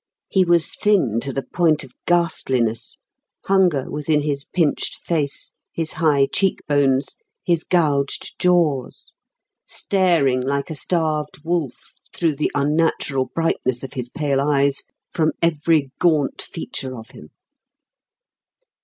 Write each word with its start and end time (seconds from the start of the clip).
He 0.29 0.43
was 0.43 0.73
thin 0.75 1.19
to 1.19 1.31
the 1.31 1.43
point 1.43 1.83
of 1.83 1.93
ghastliness. 2.07 2.97
Hunger 3.45 3.87
was 3.87 4.09
in 4.09 4.21
his 4.21 4.45
pinched 4.45 4.95
face, 5.05 5.51
his 5.71 5.91
high 5.91 6.25
cheekbones, 6.25 7.17
his 7.45 7.63
gouged 7.63 8.33
jaws; 8.39 9.13
staring 9.67 10.41
like 10.41 10.71
a 10.71 10.73
starved 10.75 11.43
wolf, 11.43 11.93
through 12.15 12.35
the 12.37 12.49
unnatural 12.55 13.29
brightness 13.35 13.83
of 13.83 13.93
his 13.93 14.09
pale 14.09 14.41
eyes, 14.41 14.81
from 15.13 15.33
every 15.39 15.91
gaunt 15.99 16.41
feature 16.41 16.97
of 16.97 17.11
him. 17.11 17.29